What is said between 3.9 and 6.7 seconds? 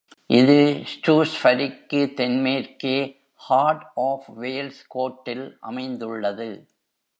Of Wales கோட்டில் அமைந்துள்ளது.